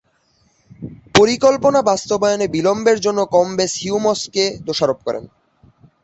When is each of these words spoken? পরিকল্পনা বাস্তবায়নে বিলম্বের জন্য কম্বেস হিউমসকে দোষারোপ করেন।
পরিকল্পনা 1.15 1.79
বাস্তবায়নে 1.89 2.47
বিলম্বের 2.47 2.97
জন্য 2.99 3.19
কম্বেস 3.35 3.71
হিউমসকে 3.81 4.43
দোষারোপ 4.67 4.99
করেন। 5.07 5.23